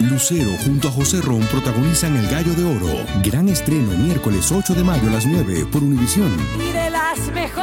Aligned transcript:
Lucero 0.00 0.50
junto 0.64 0.88
a 0.88 0.90
José 0.90 1.20
Ron 1.20 1.40
protagonizan 1.42 2.16
El 2.16 2.26
Gallo 2.28 2.52
de 2.54 2.64
Oro. 2.64 3.06
Gran 3.22 3.48
estreno 3.48 3.92
miércoles 3.92 4.50
8 4.50 4.74
de 4.74 4.82
mayo 4.82 5.08
a 5.08 5.12
las 5.12 5.24
9 5.24 5.66
por 5.70 5.84
Univisión. 5.84 6.32
Y 6.58 6.72
de 6.72 6.90
las 6.90 7.18
mejores. 7.32 7.62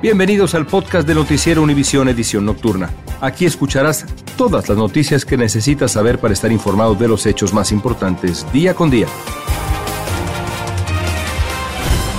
Bienvenidos 0.00 0.54
al 0.54 0.66
podcast 0.66 1.06
de 1.06 1.14
Noticiero 1.14 1.62
Univisión 1.62 2.08
Edición 2.08 2.46
Nocturna. 2.46 2.90
Aquí 3.20 3.44
escucharás 3.44 4.06
todas 4.38 4.66
las 4.66 4.78
noticias 4.78 5.26
que 5.26 5.36
necesitas 5.36 5.92
saber 5.92 6.18
para 6.18 6.32
estar 6.32 6.50
informado 6.50 6.94
de 6.94 7.08
los 7.08 7.26
hechos 7.26 7.52
más 7.52 7.70
importantes 7.70 8.50
día 8.50 8.72
con 8.72 8.88
día. 8.88 9.08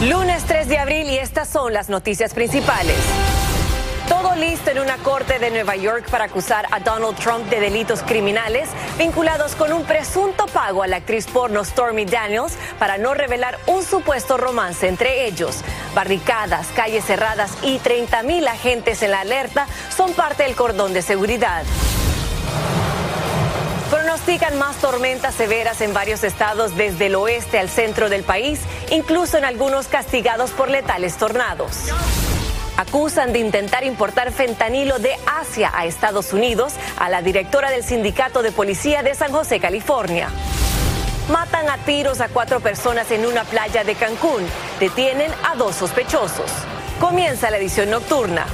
Lunes 0.07 0.43
3 0.43 0.68
de 0.68 0.77
abril 0.77 1.09
y 1.09 1.18
estas 1.18 1.50
son 1.50 1.73
las 1.73 1.89
noticias 1.89 2.36
principales. 2.36 2.98
Listo 4.38 4.71
en 4.71 4.79
una 4.79 4.97
corte 4.97 5.38
de 5.38 5.52
Nueva 5.52 5.75
York 5.75 6.09
para 6.09 6.25
acusar 6.25 6.66
a 6.71 6.79
Donald 6.79 7.16
Trump 7.18 7.47
de 7.49 7.59
delitos 7.59 8.02
criminales 8.02 8.67
vinculados 8.98 9.53
con 9.55 9.71
un 9.71 9.85
presunto 9.85 10.48
pago 10.48 10.81
a 10.81 10.88
la 10.88 10.98
actriz 10.98 11.27
porno 11.27 11.63
Stormy 11.63 12.05
Daniels 12.05 12.54
para 12.80 12.98
no 12.98 13.13
revelar 13.13 13.59
un 13.67 13.84
supuesto 13.84 14.38
romance 14.38 14.88
entre 14.88 15.27
ellos. 15.27 15.62
Barricadas, 15.93 16.67
calles 16.76 17.05
cerradas 17.05 17.52
y 17.62 17.77
30 17.77 18.23
mil 18.23 18.48
agentes 18.48 19.04
en 19.04 19.12
la 19.12 19.21
alerta 19.21 19.67
son 19.95 20.13
parte 20.13 20.43
del 20.43 20.55
cordón 20.55 20.93
de 20.93 21.04
seguridad. 21.04 21.63
Pronostican 23.91 24.57
más 24.57 24.77
tormentas 24.77 25.35
severas 25.35 25.79
en 25.81 25.93
varios 25.93 26.23
estados 26.23 26.76
desde 26.76 27.05
el 27.05 27.15
oeste 27.15 27.59
al 27.59 27.70
centro 27.70 28.09
del 28.09 28.23
país, 28.23 28.59
incluso 28.90 29.38
en 29.38 29.45
algunos 29.45 29.88
castigados 29.88 30.49
por 30.52 30.71
letales 30.71 31.18
tornados. 31.18 31.91
Acusan 32.77 33.34
de 33.34 33.40
intentar 33.40 33.84
importar 33.84 34.32
fentanilo 34.32 34.98
de 34.98 35.12
Asia 35.27 35.72
a 35.73 35.86
Estados 35.86 36.34
Unidos 36.34 36.73
a 36.98 37.09
la 37.09 37.22
directora 37.22 37.70
del 37.70 37.84
Sindicato 37.84 38.41
de 38.41 38.52
Policía 38.52 39.04
de 39.04 39.13
San 39.13 39.32
José, 39.32 39.60
California. 39.60 40.30
Matan 41.32 41.70
a 41.70 41.77
tiros 41.77 42.20
a 42.20 42.30
cuatro 42.30 42.60
personas 42.60 43.12
en 43.12 43.26
una 43.26 43.43
playa 43.43 43.84
de 43.84 43.96
Cancún. 43.96 44.43
Detienen 44.80 45.32
a 45.43 45.55
dos 45.55 45.76
sospechosos. 45.76 46.52
Comienza 46.99 47.52
la 47.52 47.57
edición 47.57 47.91
nocturna. 47.91 48.46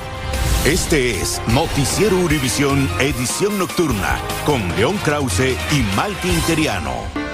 Este 0.66 1.12
es 1.12 1.42
Noticiero 1.48 2.18
Univisión 2.18 2.90
Edición 3.00 3.58
Nocturna 3.58 4.20
con 4.46 4.76
León 4.76 4.98
Krause 5.06 5.56
y 5.72 5.96
Malti 5.96 6.30
Interiano. 6.30 7.29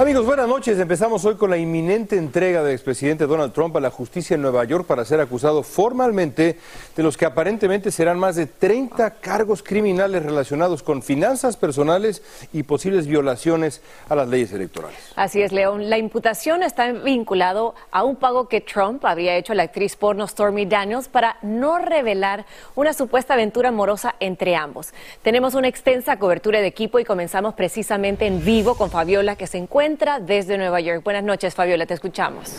Amigos, 0.00 0.24
buenas 0.24 0.48
noches. 0.48 0.78
Empezamos 0.78 1.26
hoy 1.26 1.34
con 1.34 1.50
la 1.50 1.58
inminente 1.58 2.16
entrega 2.16 2.62
del 2.62 2.72
expresidente 2.72 3.26
Donald 3.26 3.52
Trump 3.52 3.76
a 3.76 3.80
la 3.80 3.90
justicia 3.90 4.34
en 4.34 4.40
Nueva 4.40 4.64
York 4.64 4.86
para 4.86 5.04
ser 5.04 5.20
acusado 5.20 5.62
formalmente 5.62 6.56
de 6.96 7.02
los 7.02 7.18
que 7.18 7.26
aparentemente 7.26 7.90
serán 7.90 8.18
más 8.18 8.34
de 8.34 8.46
30 8.46 9.16
cargos 9.20 9.62
criminales 9.62 10.22
relacionados 10.22 10.82
con 10.82 11.02
finanzas 11.02 11.58
personales 11.58 12.22
y 12.50 12.62
posibles 12.62 13.08
violaciones 13.08 13.82
a 14.08 14.14
las 14.14 14.26
leyes 14.26 14.50
electorales. 14.54 14.96
Así 15.16 15.42
es, 15.42 15.52
León. 15.52 15.90
La 15.90 15.98
imputación 15.98 16.62
está 16.62 16.90
vinculado 16.92 17.74
a 17.90 18.02
un 18.02 18.16
pago 18.16 18.48
que 18.48 18.62
Trump 18.62 19.04
había 19.04 19.36
hecho 19.36 19.52
a 19.52 19.56
la 19.56 19.64
actriz 19.64 19.96
porno 19.96 20.26
Stormy 20.26 20.64
Daniels 20.64 21.08
para 21.08 21.36
no 21.42 21.76
revelar 21.76 22.46
una 22.74 22.94
supuesta 22.94 23.34
aventura 23.34 23.68
amorosa 23.68 24.14
entre 24.18 24.56
ambos. 24.56 24.94
Tenemos 25.20 25.54
una 25.54 25.68
extensa 25.68 26.18
cobertura 26.18 26.62
de 26.62 26.68
equipo 26.68 26.98
y 26.98 27.04
comenzamos 27.04 27.52
precisamente 27.52 28.26
en 28.26 28.42
vivo 28.42 28.76
con 28.76 28.90
Fabiola 28.90 29.36
que 29.36 29.46
se 29.46 29.58
encuentra 29.58 29.89
desde 29.98 30.56
Nueva 30.56 30.80
York. 30.80 31.02
Buenas 31.02 31.24
noches, 31.24 31.54
Fabiola, 31.54 31.84
te 31.84 31.94
escuchamos. 31.94 32.56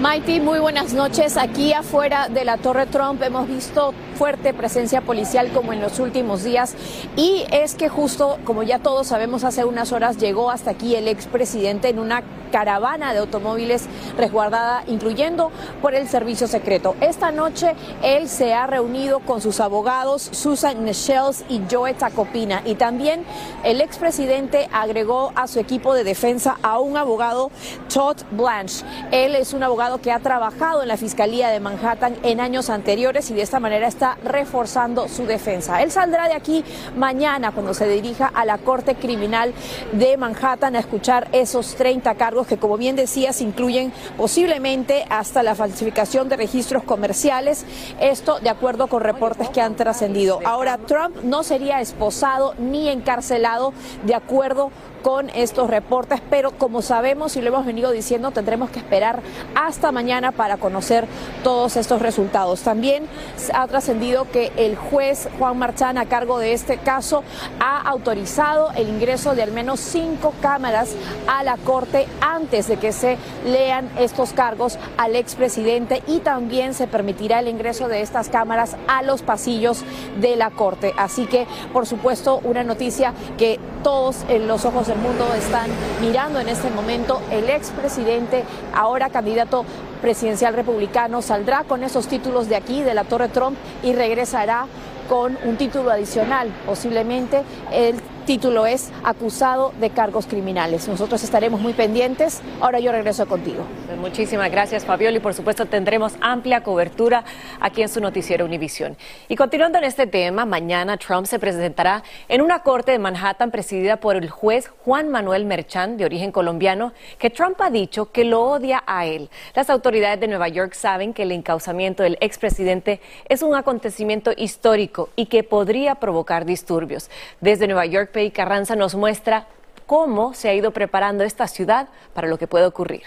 Mighty, 0.00 0.40
muy 0.40 0.58
buenas 0.58 0.92
noches. 0.92 1.36
Aquí 1.36 1.72
afuera 1.72 2.28
de 2.28 2.44
la 2.44 2.58
Torre 2.58 2.86
Trump 2.86 3.22
hemos 3.22 3.48
visto 3.48 3.94
fuerte 4.18 4.52
presencia 4.52 5.00
policial 5.00 5.52
como 5.52 5.72
en 5.72 5.80
los 5.80 6.00
últimos 6.00 6.42
días 6.42 6.74
y 7.16 7.44
es 7.52 7.76
que 7.76 7.88
justo, 7.88 8.38
como 8.44 8.64
ya 8.64 8.80
todos 8.80 9.06
sabemos, 9.06 9.44
hace 9.44 9.64
unas 9.64 9.92
horas 9.92 10.18
llegó 10.18 10.50
hasta 10.50 10.72
aquí 10.72 10.96
el 10.96 11.06
expresidente 11.06 11.88
en 11.88 12.00
una 12.00 12.24
caravana 12.48 13.12
de 13.12 13.20
automóviles 13.20 13.86
resguardada, 14.16 14.82
incluyendo 14.86 15.52
por 15.82 15.94
el 15.94 16.08
servicio 16.08 16.48
secreto. 16.48 16.96
Esta 17.00 17.30
noche 17.30 17.74
él 18.02 18.28
se 18.28 18.54
ha 18.54 18.66
reunido 18.66 19.20
con 19.20 19.40
sus 19.40 19.60
abogados 19.60 20.28
Susan 20.32 20.84
Nichols 20.84 21.44
y 21.48 21.60
Joe 21.70 21.94
Tacopina 21.94 22.62
y 22.64 22.74
también 22.74 23.24
el 23.64 23.80
expresidente 23.80 24.68
agregó 24.72 25.32
a 25.36 25.46
su 25.46 25.60
equipo 25.60 25.94
de 25.94 26.04
defensa 26.04 26.58
a 26.62 26.78
un 26.78 26.96
abogado 26.96 27.50
Todd 27.92 28.16
Blanche. 28.32 28.84
Él 29.12 29.34
es 29.34 29.52
un 29.52 29.62
abogado 29.62 30.00
que 30.00 30.10
ha 30.10 30.18
trabajado 30.18 30.82
en 30.82 30.88
la 30.88 30.96
Fiscalía 30.96 31.50
de 31.50 31.60
Manhattan 31.60 32.16
en 32.22 32.40
años 32.40 32.70
anteriores 32.70 33.30
y 33.30 33.34
de 33.34 33.42
esta 33.42 33.60
manera 33.60 33.86
está 33.86 34.07
reforzando 34.24 35.08
su 35.08 35.26
defensa. 35.26 35.82
Él 35.82 35.90
saldrá 35.90 36.28
de 36.28 36.34
aquí 36.34 36.64
mañana 36.96 37.52
cuando 37.52 37.74
se 37.74 37.88
dirija 37.88 38.26
a 38.26 38.44
la 38.44 38.58
Corte 38.58 38.94
Criminal 38.94 39.52
de 39.92 40.16
Manhattan 40.16 40.76
a 40.76 40.80
escuchar 40.80 41.28
esos 41.32 41.74
30 41.74 42.14
cargos 42.14 42.46
que, 42.46 42.56
como 42.56 42.76
bien 42.76 42.96
decías, 42.96 43.40
incluyen 43.40 43.92
posiblemente 44.16 45.04
hasta 45.10 45.42
la 45.42 45.54
falsificación 45.54 46.28
de 46.28 46.36
registros 46.36 46.82
comerciales. 46.84 47.64
Esto 48.00 48.40
de 48.40 48.50
acuerdo 48.50 48.86
con 48.86 49.02
reportes 49.02 49.48
que 49.50 49.60
han 49.60 49.76
trascendido. 49.76 50.40
Ahora, 50.44 50.78
Trump 50.78 51.16
no 51.22 51.42
sería 51.42 51.80
esposado 51.80 52.54
ni 52.58 52.88
encarcelado 52.88 53.72
de 54.04 54.14
acuerdo 54.14 54.70
con 55.02 55.30
estos 55.30 55.70
reportes, 55.70 56.20
pero 56.30 56.50
como 56.50 56.82
sabemos 56.82 57.36
y 57.36 57.40
lo 57.40 57.48
hemos 57.48 57.66
venido 57.66 57.90
diciendo, 57.90 58.30
tendremos 58.30 58.70
que 58.70 58.78
esperar 58.78 59.20
hasta 59.54 59.92
mañana 59.92 60.32
para 60.32 60.56
conocer 60.56 61.06
todos 61.42 61.76
estos 61.76 62.02
resultados. 62.02 62.62
También 62.62 63.06
ha 63.54 63.66
trascendido 63.66 64.26
que 64.30 64.52
el 64.56 64.76
juez 64.76 65.28
Juan 65.38 65.58
Marchán, 65.58 65.98
a 65.98 66.06
cargo 66.06 66.38
de 66.38 66.52
este 66.52 66.78
caso, 66.78 67.22
ha 67.60 67.80
autorizado 67.88 68.70
el 68.72 68.88
ingreso 68.88 69.34
de 69.34 69.42
al 69.42 69.52
menos 69.52 69.80
cinco 69.80 70.34
cámaras 70.40 70.94
a 71.26 71.42
la 71.44 71.56
Corte 71.56 72.06
antes 72.20 72.68
de 72.68 72.76
que 72.76 72.92
se 72.92 73.18
lean 73.44 73.90
estos 73.98 74.32
cargos 74.32 74.78
al 74.96 75.16
expresidente 75.16 76.02
y 76.06 76.20
también 76.20 76.74
se 76.74 76.86
permitirá 76.86 77.40
el 77.40 77.48
ingreso 77.48 77.88
de 77.88 78.02
estas 78.02 78.28
cámaras 78.28 78.76
a 78.86 79.02
los 79.02 79.22
pasillos 79.22 79.82
de 80.20 80.36
la 80.36 80.50
Corte. 80.50 80.94
Así 80.96 81.26
que, 81.26 81.46
por 81.72 81.86
supuesto, 81.86 82.40
una 82.44 82.64
noticia 82.64 83.12
que 83.36 83.58
todos 83.82 84.24
en 84.28 84.48
los 84.48 84.64
ojos 84.64 84.87
del 84.88 84.98
mundo 84.98 85.34
están 85.34 85.70
mirando 86.00 86.40
en 86.40 86.48
este 86.48 86.70
momento. 86.70 87.20
El 87.30 87.50
expresidente, 87.50 88.44
ahora 88.74 89.10
candidato 89.10 89.66
presidencial 90.00 90.54
republicano, 90.54 91.20
saldrá 91.20 91.64
con 91.64 91.84
esos 91.84 92.08
títulos 92.08 92.48
de 92.48 92.56
aquí, 92.56 92.82
de 92.82 92.94
la 92.94 93.04
Torre 93.04 93.28
Trump, 93.28 93.56
y 93.82 93.92
regresará 93.92 94.66
con 95.08 95.38
un 95.44 95.56
título 95.56 95.90
adicional, 95.90 96.48
posiblemente 96.66 97.42
el 97.70 97.96
título 98.28 98.66
es 98.66 98.92
acusado 99.04 99.72
de 99.80 99.88
cargos 99.88 100.26
criminales. 100.26 100.86
Nosotros 100.86 101.24
estaremos 101.24 101.62
muy 101.62 101.72
pendientes. 101.72 102.42
Ahora 102.60 102.78
yo 102.78 102.92
regreso 102.92 103.26
contigo. 103.26 103.64
Pues 103.86 103.96
muchísimas 103.96 104.50
gracias, 104.50 104.84
Fabiola, 104.84 105.16
y 105.16 105.20
por 105.20 105.32
supuesto 105.32 105.64
tendremos 105.64 106.12
amplia 106.20 106.62
cobertura 106.62 107.24
aquí 107.58 107.80
en 107.80 107.88
su 107.88 108.02
noticiero 108.02 108.44
Univisión. 108.44 108.98
Y 109.28 109.36
continuando 109.36 109.78
en 109.78 109.84
este 109.84 110.06
tema, 110.06 110.44
mañana 110.44 110.98
Trump 110.98 111.26
se 111.26 111.38
presentará 111.38 112.02
en 112.28 112.42
una 112.42 112.58
corte 112.58 112.92
de 112.92 112.98
Manhattan 112.98 113.50
presidida 113.50 113.96
por 113.96 114.14
el 114.14 114.28
juez 114.28 114.70
Juan 114.84 115.08
Manuel 115.08 115.46
Merchán, 115.46 115.96
de 115.96 116.04
origen 116.04 116.30
colombiano, 116.30 116.92
que 117.18 117.30
Trump 117.30 117.58
ha 117.62 117.70
dicho 117.70 118.12
que 118.12 118.24
lo 118.24 118.42
odia 118.42 118.84
a 118.86 119.06
él. 119.06 119.30
Las 119.54 119.70
autoridades 119.70 120.20
de 120.20 120.28
Nueva 120.28 120.48
York 120.48 120.74
saben 120.74 121.14
que 121.14 121.22
el 121.22 121.32
encauzamiento 121.32 122.02
del 122.02 122.18
expresidente 122.20 123.00
es 123.26 123.40
un 123.40 123.54
acontecimiento 123.54 124.32
histórico 124.36 125.08
y 125.16 125.26
que 125.26 125.44
podría 125.44 125.94
provocar 125.94 126.44
disturbios. 126.44 127.08
Desde 127.40 127.66
Nueva 127.66 127.86
York, 127.86 128.10
y 128.24 128.30
Carranza 128.30 128.76
nos 128.76 128.94
muestra 128.94 129.46
cómo 129.86 130.34
se 130.34 130.48
ha 130.48 130.54
ido 130.54 130.72
preparando 130.72 131.24
esta 131.24 131.48
ciudad 131.48 131.88
para 132.14 132.28
lo 132.28 132.38
que 132.38 132.46
puede 132.46 132.66
ocurrir. 132.66 133.02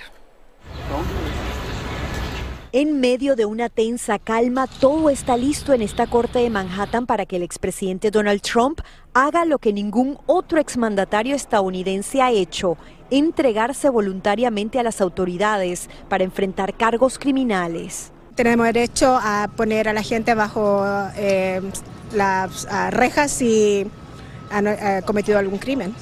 En 2.74 3.02
medio 3.02 3.36
de 3.36 3.44
una 3.44 3.68
tensa 3.68 4.18
calma, 4.18 4.66
todo 4.66 5.10
está 5.10 5.36
listo 5.36 5.74
en 5.74 5.82
esta 5.82 6.08
corte 6.08 6.40
de 6.40 6.50
Manhattan 6.50 7.06
para 7.06 7.26
que 7.26 7.36
el 7.36 7.44
expresidente 7.44 8.12
Donald 8.12 8.42
Trump 8.42 8.80
haga 9.14 9.44
lo 9.44 9.58
que 9.60 9.74
ningún 9.74 10.18
otro 10.26 10.58
exmandatario 10.58 11.36
estadounidense 11.36 12.22
ha 12.22 12.32
hecho, 12.32 12.78
entregarse 13.10 13.90
voluntariamente 13.90 14.80
a 14.80 14.84
las 14.84 15.02
autoridades 15.02 15.90
para 16.08 16.24
enfrentar 16.24 16.74
cargos 16.74 17.20
criminales. 17.20 18.14
Tenemos 18.36 18.66
derecho 18.68 19.20
a 19.22 19.50
poner 19.58 19.90
a 19.90 19.94
la 19.94 20.02
gente 20.02 20.34
bajo 20.34 20.86
eh, 21.18 21.62
las 22.14 22.66
rejas 22.92 23.42
si 24.52 24.68
ha 24.68 25.02
cometido 25.02 25.40
algún 25.40 25.58
crimen. 25.58 25.96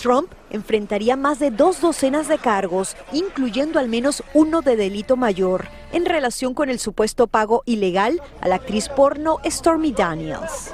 Trump 0.00 0.32
enfrentaría 0.50 1.14
más 1.14 1.38
de 1.38 1.50
dos 1.50 1.80
docenas 1.80 2.26
de 2.26 2.38
cargos, 2.38 2.96
incluyendo 3.12 3.78
al 3.78 3.88
menos 3.88 4.22
uno 4.32 4.62
de 4.62 4.76
delito 4.76 5.16
mayor, 5.16 5.68
en 5.92 6.06
relación 6.06 6.54
con 6.54 6.70
el 6.70 6.78
supuesto 6.78 7.26
pago 7.26 7.62
ilegal 7.66 8.20
a 8.40 8.48
la 8.48 8.54
actriz 8.56 8.88
porno 8.88 9.38
Stormy 9.44 9.92
Daniels. 9.92 10.72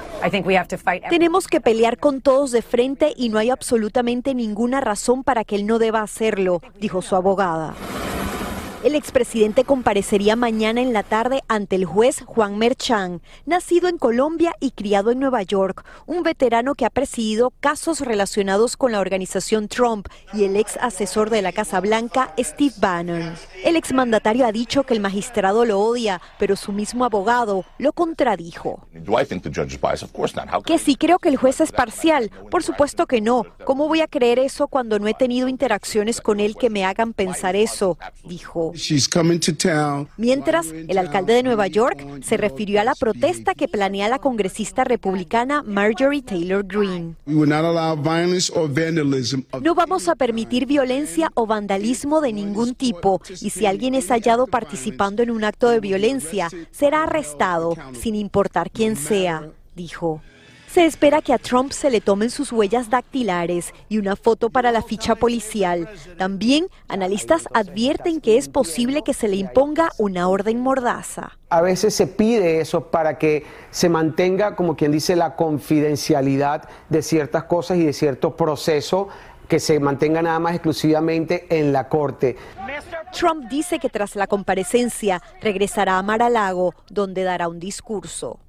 Tenemos 1.09 1.47
que 1.47 1.59
pelear 1.59 1.97
con 1.97 2.21
todos 2.21 2.51
de 2.51 2.61
frente 2.61 3.13
y 3.17 3.29
no 3.29 3.37
hay 3.37 3.49
absolutamente 3.49 4.33
ninguna 4.33 4.79
razón 4.79 5.23
para 5.23 5.43
que 5.43 5.55
él 5.55 5.67
no 5.67 5.77
deba 5.77 6.01
hacerlo, 6.01 6.61
dijo 6.79 7.01
su 7.01 7.15
abogada. 7.15 7.75
El 8.83 8.93
expresidente 8.93 9.63
comparecería 9.63 10.35
mañana 10.35 10.81
en 10.81 10.93
la 10.93 11.01
tarde 11.01 11.41
ante 11.47 11.75
el 11.75 11.85
juez 11.85 12.21
Juan 12.23 12.59
Merchan, 12.59 13.21
nacido 13.47 13.89
en 13.89 13.97
Colombia 13.97 14.53
y 14.59 14.69
criado 14.69 15.09
en 15.09 15.19
Nueva 15.19 15.41
York, 15.41 15.83
un 16.05 16.21
veterano 16.21 16.75
que 16.75 16.85
ha 16.85 16.91
presidido 16.91 17.51
casos 17.59 18.01
relacionados 18.01 18.77
con 18.77 18.91
la 18.91 18.99
organización 18.99 19.67
Trump 19.67 20.07
y 20.31 20.43
el 20.43 20.55
ex 20.55 20.77
asesor 20.77 21.31
de 21.31 21.41
la 21.41 21.53
Casa 21.53 21.79
Blanca, 21.79 22.35
Steve 22.37 22.75
Bannon. 22.77 23.33
El 23.63 23.75
exmandatario 23.75 24.45
ha 24.45 24.51
dicho 24.51 24.83
que 24.83 24.93
el 24.93 24.99
magistrado 24.99 25.65
lo 25.65 25.79
odia, 25.79 26.21
pero 26.37 26.55
su 26.55 26.71
mismo 26.71 27.03
abogado 27.03 27.65
lo 27.79 27.93
contradijo. 27.93 28.87
Que 30.63 30.77
sí 30.77 30.95
creo 30.95 31.17
que 31.17 31.29
el 31.29 31.37
juez 31.37 31.61
es 31.61 31.71
parcial. 31.71 32.29
Por 32.51 32.61
supuesto 32.61 33.07
que 33.07 33.21
no. 33.21 33.43
¿Cómo 33.65 33.87
voy 33.87 34.01
a 34.01 34.07
creer 34.07 34.37
eso 34.37 34.67
cuando 34.67 34.99
no 34.99 35.07
he 35.07 35.15
tenido 35.15 35.47
interacciones 35.47 36.21
con 36.21 36.39
él 36.39 36.55
que 36.55 36.69
me 36.69 36.85
hagan 36.85 37.13
pensar 37.13 37.55
eso? 37.55 37.97
Dijo. 38.23 38.66
Mientras, 40.17 40.67
el 40.67 40.97
alcalde 40.97 41.33
de 41.33 41.43
Nueva 41.43 41.67
York 41.67 42.05
se 42.23 42.37
refirió 42.37 42.81
a 42.81 42.83
la 42.83 42.95
protesta 42.95 43.53
que 43.53 43.67
planea 43.67 44.09
la 44.09 44.19
congresista 44.19 44.83
republicana 44.83 45.63
Marjorie 45.63 46.21
Taylor 46.21 46.65
Greene. 46.65 47.15
No 49.61 49.75
vamos 49.75 50.07
a 50.07 50.15
permitir 50.15 50.65
violencia 50.65 51.31
o 51.33 51.45
vandalismo 51.45 52.21
de 52.21 52.33
ningún 52.33 52.75
tipo 52.75 53.21
y 53.41 53.49
si 53.49 53.65
alguien 53.65 53.95
es 53.95 54.09
hallado 54.09 54.47
participando 54.47 55.23
en 55.23 55.31
un 55.31 55.43
acto 55.43 55.69
de 55.69 55.79
violencia, 55.79 56.49
será 56.71 57.03
arrestado, 57.03 57.75
sin 57.99 58.15
importar 58.15 58.71
quién 58.71 58.95
sea, 58.95 59.49
dijo. 59.75 60.21
Se 60.67 60.85
espera 60.85 61.21
que 61.21 61.33
a 61.33 61.37
Trump 61.37 61.71
se 61.71 61.89
le 61.89 62.01
tomen 62.01 62.29
sus 62.29 62.51
huellas 62.51 62.89
dactilares 62.89 63.73
y 63.89 63.97
una 63.97 64.15
foto 64.15 64.49
para 64.49 64.71
la 64.71 64.81
ficha 64.81 65.15
policial. 65.15 65.89
También 66.17 66.67
analistas 66.87 67.47
advierten 67.53 68.21
que 68.21 68.37
es 68.37 68.49
posible 68.49 69.01
que 69.01 69.13
se 69.13 69.27
le 69.27 69.37
imponga 69.37 69.91
una 69.97 70.27
orden 70.27 70.59
mordaza. 70.59 71.37
A 71.49 71.61
veces 71.61 71.95
se 71.95 72.05
pide 72.05 72.59
eso 72.59 72.91
para 72.91 73.17
que 73.17 73.45
se 73.71 73.87
mantenga, 73.87 74.55
como 74.55 74.75
quien 74.75 74.91
dice, 74.91 75.15
la 75.15 75.35
confidencialidad 75.35 76.67
de 76.89 77.01
ciertas 77.01 77.45
cosas 77.45 77.77
y 77.77 77.85
de 77.85 77.93
cierto 77.93 78.35
proceso 78.35 79.07
que 79.47 79.59
se 79.61 79.79
mantenga 79.79 80.21
nada 80.21 80.39
más 80.39 80.53
exclusivamente 80.53 81.47
en 81.49 81.71
la 81.71 81.87
corte. 81.87 82.35
Trump 83.13 83.45
dice 83.49 83.79
que 83.79 83.89
tras 83.89 84.15
la 84.17 84.27
comparecencia 84.27 85.21
regresará 85.41 85.97
a 85.97 86.03
Mar-a-Lago, 86.03 86.73
donde 86.89 87.23
dará 87.23 87.47
un 87.47 87.59
discurso. 87.59 88.39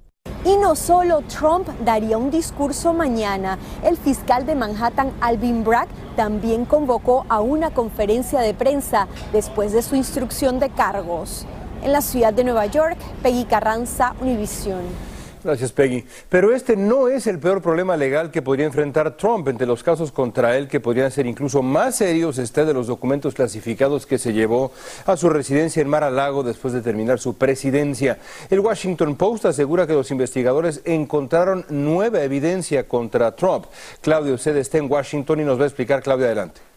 Y 0.45 0.55
no 0.55 0.75
solo 0.75 1.21
Trump 1.21 1.67
daría 1.83 2.17
un 2.17 2.31
discurso 2.31 2.93
mañana, 2.93 3.57
el 3.83 3.97
fiscal 3.97 4.45
de 4.45 4.55
Manhattan, 4.55 5.11
Alvin 5.19 5.65
Bragg, 5.65 5.89
también 6.15 6.63
convocó 6.63 7.25
a 7.27 7.41
una 7.41 7.71
conferencia 7.71 8.39
de 8.39 8.53
prensa 8.53 9.07
después 9.33 9.73
de 9.73 9.81
su 9.81 9.97
instrucción 9.97 10.59
de 10.59 10.69
cargos. 10.69 11.45
En 11.83 11.91
la 11.91 12.01
ciudad 12.01 12.33
de 12.33 12.45
Nueva 12.45 12.67
York, 12.67 12.97
Peggy 13.21 13.43
Carranza, 13.45 14.15
Univision. 14.21 15.08
Gracias, 15.41 15.71
Peggy. 15.71 16.03
Pero 16.27 16.53
este 16.53 16.75
no 16.75 17.07
es 17.07 17.25
el 17.25 17.39
peor 17.39 17.61
problema 17.61 17.95
legal 17.95 18.29
que 18.29 18.41
podría 18.41 18.65
enfrentar 18.65 19.15
Trump. 19.15 19.47
Entre 19.47 19.65
los 19.65 19.83
casos 19.83 20.11
contra 20.11 20.57
él 20.57 20.67
que 20.67 20.81
podrían 20.81 21.11
ser 21.11 21.25
incluso 21.27 21.61
más 21.61 21.95
serios 21.95 22.37
está 22.37 22.65
de 22.65 22.73
los 22.73 22.87
documentos 22.87 23.33
clasificados 23.35 24.05
que 24.05 24.17
se 24.17 24.33
llevó 24.33 24.73
a 25.05 25.15
su 25.15 25.29
residencia 25.29 25.81
en 25.81 25.87
Mar-a-Lago 25.87 26.43
después 26.43 26.73
de 26.73 26.81
terminar 26.81 27.19
su 27.19 27.37
presidencia. 27.37 28.17
El 28.49 28.59
Washington 28.59 29.15
Post 29.15 29.45
asegura 29.45 29.87
que 29.87 29.93
los 29.93 30.11
investigadores 30.11 30.81
encontraron 30.83 31.65
nueva 31.69 32.21
evidencia 32.21 32.87
contra 32.87 33.33
Trump. 33.35 33.65
Claudio 34.01 34.37
Sede 34.37 34.59
está 34.59 34.77
en 34.77 34.91
Washington 34.91 35.39
y 35.39 35.45
nos 35.45 35.57
va 35.57 35.63
a 35.63 35.67
explicar. 35.67 36.03
Claudio, 36.03 36.25
adelante. 36.25 36.68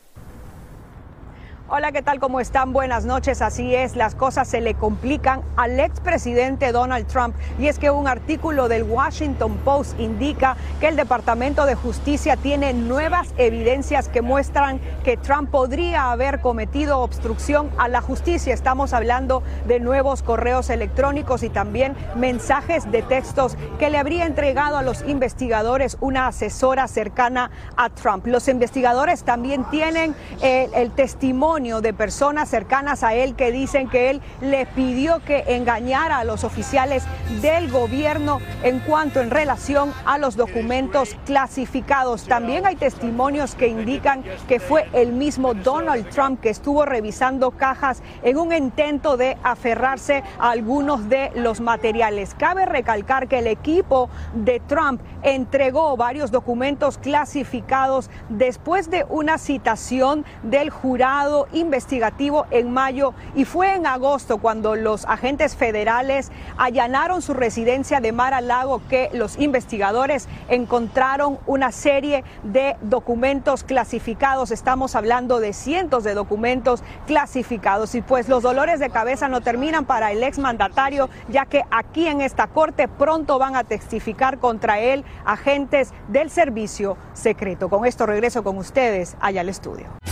Hola, 1.75 1.91
¿qué 1.91 2.03
tal? 2.03 2.21
¿Cómo 2.21 2.39
están? 2.39 2.75
Buenas 2.75 3.07
noches. 3.07 3.41
Así 3.41 3.75
es, 3.75 3.97
las 3.97 4.15
cosas 4.15 4.47
se 4.47 4.61
le 4.61 4.75
complican 4.75 5.41
al 5.57 5.81
expresidente 5.81 6.71
Donald 6.71 7.07
Trump. 7.07 7.35
Y 7.59 7.67
es 7.67 7.79
que 7.79 7.91
un 7.91 8.09
artículo 8.09 8.69
del 8.69 8.83
Washington 8.83 9.57
Post 9.65 9.99
indica 9.99 10.59
que 10.81 10.89
el 10.89 10.97
Departamento 10.97 11.65
de 11.65 11.75
Justicia 11.75 12.37
tiene 12.37 12.75
nuevas 12.75 13.29
evidencias 13.39 14.11
que 14.11 14.21
muestran 14.21 14.81
que 15.03 15.17
Trump 15.17 15.49
podría 15.49 16.11
haber 16.13 16.43
cometido 16.43 16.99
obstrucción 16.99 17.71
a 17.79 17.89
la 17.89 18.03
justicia. 18.03 18.53
Estamos 18.53 18.93
hablando 18.93 19.43
de 19.67 19.81
nuevos 19.81 20.23
correos 20.23 20.69
electrónicos 20.69 21.43
y 21.43 21.49
también 21.49 21.97
mensajes 22.17 22.93
de 22.93 23.01
textos 23.01 23.57
que 23.79 23.89
le 23.89 23.97
habría 23.97 24.27
entregado 24.27 24.77
a 24.77 24.83
los 24.83 25.01
investigadores 25.09 25.97
una 26.03 26.27
asesora 26.27 26.87
cercana 26.87 27.51
a 27.79 27.89
Trump. 27.89 28.27
Los 28.27 28.49
investigadores 28.49 29.25
también 29.25 29.65
tienen 29.71 30.15
el, 30.43 30.75
el 30.75 30.91
testimonio 30.91 31.62
de 31.63 31.95
personas 31.95 32.49
cercanas 32.49 33.05
a 33.05 33.15
él 33.15 33.37
que 33.37 33.53
dicen 33.53 33.89
que 33.89 34.11
él 34.11 34.21
le 34.41 34.67
pidió 34.67 35.21
que 35.21 35.45
engañara 35.55 36.19
a 36.19 36.25
los 36.25 36.43
oficiales 36.43 37.05
del 37.41 37.71
gobierno 37.71 38.41
en 38.65 38.81
cuanto 38.81 39.21
en 39.21 39.31
relación 39.31 39.93
a 40.05 40.19
los 40.19 40.35
documentos 40.35 41.17
clasificados. 41.25 42.25
También 42.25 42.67
hay 42.67 42.75
testimonios 42.75 43.55
que 43.55 43.69
indican 43.69 44.25
que 44.49 44.59
fue 44.59 44.89
el 44.93 45.13
mismo 45.13 45.55
Donald 45.55 46.11
Trump 46.11 46.41
que 46.41 46.51
estuvo 46.51 46.85
revisando 46.85 47.53
cajas 47.53 48.03
en 48.25 48.39
un 48.39 48.53
intento 48.53 49.17
de 49.17 49.39
aferrarse 49.45 50.25
a 50.41 50.51
algunos 50.51 51.09
de 51.09 51.31
los 51.37 51.61
materiales. 51.61 52.35
Cabe 52.37 52.67
recalcar 52.67 53.29
que 53.29 53.39
el 53.39 53.47
equipo 53.47 54.11
de 54.35 54.59
Trump 54.67 55.01
entregó 55.23 55.97
varios 55.97 56.33
documentos 56.33 56.99
clasificados 56.99 58.11
después 58.29 58.91
de 58.91 59.07
una 59.09 59.39
citación 59.39 60.25
del 60.43 60.71
jurado 60.71 61.47
investigativo 61.53 62.47
en 62.51 62.71
mayo 62.71 63.15
y 63.35 63.45
fue 63.45 63.75
en 63.75 63.87
agosto 63.87 64.39
cuando 64.39 64.77
los 64.77 65.05
agentes 65.07 65.57
federales 65.57 66.31
allanaron 66.57 67.23
su 67.23 67.35
residencia 67.35 68.01
de 68.01 68.13
Mar 68.13 68.35
a 68.35 68.41
Lago 68.41 68.83
que 68.89 69.11
los 69.13 69.39
investigadores 69.39 70.29
encontraron 70.49 71.39
una 71.47 71.73
serie 71.73 72.25
de 72.43 72.77
documentos 72.83 73.65
clasificados. 73.65 74.51
Estamos 74.51 74.95
hablando 74.95 75.41
de 75.41 75.53
cientos 75.53 76.05
de 76.05 76.15
documentos 76.15 76.83
clasificados 77.07 77.95
y 77.95 78.03
pues 78.03 78.29
los 78.29 78.43
dolores 78.43 78.81
de 78.81 78.91
cabeza 78.91 79.29
no 79.29 79.41
terminan 79.41 79.85
para 79.85 80.13
el 80.13 80.23
exmandatario 80.23 81.09
ya 81.29 81.47
que 81.47 81.63
aquí 81.71 82.07
en 82.07 82.21
esta 82.21 82.47
corte 82.47 82.89
pronto 82.89 83.39
van 83.39 83.57
a 83.57 83.65
testificar 83.65 84.39
contra 84.39 84.79
él 84.79 85.05
agentes 85.25 85.93
del 86.09 86.31
servicio 86.31 86.97
secreto. 87.13 87.69
Con 87.69 87.87
esto 87.87 88.07
regreso 88.07 88.43
con 88.43 88.59
ustedes 88.59 89.17
allá 89.21 89.41
al 89.41 89.49
estudio. 89.49 90.12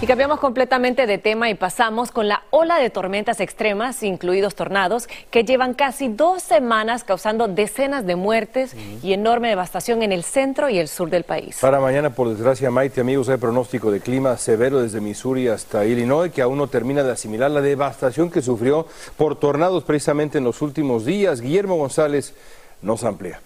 Y 0.00 0.06
cambiamos 0.06 0.38
completamente 0.38 1.08
de 1.08 1.18
tema 1.18 1.50
y 1.50 1.54
pasamos 1.54 2.12
con 2.12 2.28
la 2.28 2.44
ola 2.50 2.78
de 2.78 2.88
tormentas 2.88 3.40
extremas, 3.40 4.04
incluidos 4.04 4.54
tornados, 4.54 5.08
que 5.32 5.42
llevan 5.42 5.74
casi 5.74 6.06
dos 6.06 6.40
semanas 6.40 7.02
causando 7.02 7.48
decenas 7.48 8.06
de 8.06 8.14
muertes 8.14 8.76
y 9.02 9.12
enorme 9.12 9.48
devastación 9.48 10.04
en 10.04 10.12
el 10.12 10.22
centro 10.22 10.68
y 10.68 10.78
el 10.78 10.86
sur 10.86 11.10
del 11.10 11.24
país. 11.24 11.58
Para 11.60 11.80
mañana, 11.80 12.10
por 12.10 12.28
desgracia, 12.28 12.70
Maite, 12.70 13.00
amigos, 13.00 13.28
hay 13.28 13.38
pronóstico 13.38 13.90
de 13.90 14.00
clima 14.00 14.36
severo 14.36 14.80
desde 14.80 15.00
Missouri 15.00 15.48
hasta 15.48 15.84
Illinois, 15.84 16.30
que 16.30 16.42
aún 16.42 16.58
no 16.58 16.68
termina 16.68 17.02
de 17.02 17.10
asimilar 17.10 17.50
la 17.50 17.60
devastación 17.60 18.30
que 18.30 18.40
sufrió 18.40 18.86
por 19.16 19.34
tornados 19.34 19.82
precisamente 19.82 20.38
en 20.38 20.44
los 20.44 20.62
últimos 20.62 21.04
días. 21.04 21.40
Guillermo 21.40 21.74
González 21.74 22.34
nos 22.82 23.02
amplía. 23.02 23.40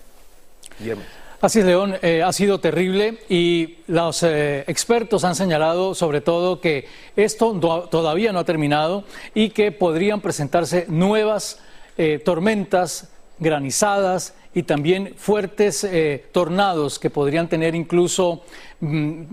Guillermo. 0.78 1.21
Así 1.42 1.58
es, 1.58 1.64
León, 1.64 1.96
eh, 2.02 2.22
ha 2.22 2.32
sido 2.32 2.60
terrible 2.60 3.18
y 3.28 3.78
los 3.88 4.22
eh, 4.22 4.62
expertos 4.68 5.24
han 5.24 5.34
señalado 5.34 5.92
sobre 5.96 6.20
todo 6.20 6.60
que 6.60 6.86
esto 7.16 7.58
todavía 7.90 8.32
no 8.32 8.38
ha 8.38 8.44
terminado 8.44 9.02
y 9.34 9.50
que 9.50 9.72
podrían 9.72 10.20
presentarse 10.20 10.86
nuevas 10.88 11.58
eh, 11.98 12.22
tormentas, 12.24 13.10
granizadas 13.40 14.34
y 14.54 14.62
también 14.62 15.14
fuertes 15.16 15.84
tornados 16.30 17.00
que 17.00 17.10
podrían 17.10 17.48
tener 17.48 17.74
incluso 17.74 18.44
mm, 18.78 19.24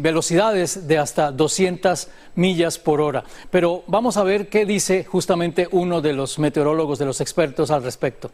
velocidades 0.00 0.88
de 0.88 0.96
hasta 0.96 1.30
200 1.30 2.08
millas 2.36 2.78
por 2.78 3.02
hora. 3.02 3.22
Pero 3.50 3.82
vamos 3.86 4.16
a 4.16 4.22
ver 4.22 4.48
qué 4.48 4.64
dice 4.64 5.04
justamente 5.04 5.68
uno 5.72 6.00
de 6.00 6.14
los 6.14 6.38
meteorólogos, 6.38 6.98
de 6.98 7.04
los 7.04 7.20
expertos 7.20 7.70
al 7.70 7.82
respecto 7.82 8.30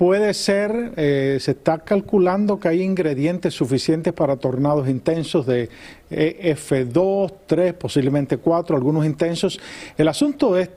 puede 0.00 0.32
ser, 0.32 0.94
eh, 0.96 1.36
se 1.42 1.50
está 1.50 1.80
calculando 1.80 2.58
que 2.58 2.68
hay 2.68 2.80
ingredientes 2.80 3.52
suficientes 3.52 4.14
para 4.14 4.36
tornados 4.36 4.88
intensos 4.88 5.44
de 5.44 5.68
eh, 6.10 6.56
F2, 6.56 7.30
3, 7.44 7.74
posiblemente 7.74 8.38
4, 8.38 8.78
algunos 8.78 9.04
intensos. 9.04 9.60
El 9.98 10.08
asunto 10.08 10.56
es 10.56 10.70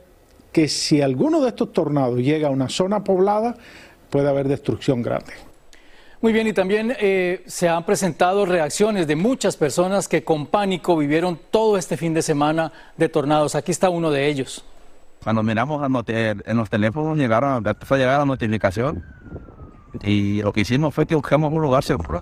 que 0.52 0.68
si 0.68 1.02
alguno 1.02 1.40
de 1.40 1.48
estos 1.48 1.72
tornados 1.72 2.20
llega 2.20 2.50
a 2.50 2.52
una 2.52 2.68
zona 2.68 3.06
poblada, 3.06 3.56
puede 4.10 4.28
haber 4.28 4.50
destrucción 4.50 5.02
grande. 5.02 5.32
Muy 6.20 6.34
bien, 6.34 6.48
y 6.48 6.52
también 6.52 6.94
eh, 7.00 7.44
se 7.46 7.70
han 7.70 7.86
presentado 7.86 8.46
reacciones 8.46 9.08
de 9.08 9.16
muchas 9.16 9.56
personas 9.56 10.10
que 10.10 10.26
con 10.26 10.48
pánico 10.48 10.98
vivieron 10.98 11.40
todo 11.50 11.78
este 11.78 11.96
fin 11.96 12.14
de 12.14 12.24
semana 12.24 12.74
de 12.98 13.08
tornados. 13.08 13.56
Aquí 13.56 13.72
está 13.72 13.90
uno 13.90 14.12
de 14.12 14.28
ellos. 14.28 14.66
Cuando 15.24 15.42
miramos 15.42 15.82
en 15.86 16.58
los 16.58 16.70
teléfonos 16.70 17.18
llegaron, 17.18 17.66
empezó 17.66 17.96
a 17.96 17.98
llegar 17.98 18.20
la 18.20 18.26
notificación 18.26 19.04
y 20.02 20.42
lo 20.42 20.52
que 20.52 20.62
hicimos 20.62 20.94
fue 20.94 21.06
que 21.06 21.16
buscamos 21.16 21.54
un 21.54 21.62
lugar 21.62 21.84
seguro. 21.84 22.22